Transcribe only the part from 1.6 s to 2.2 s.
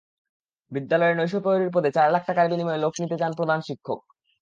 পদে চার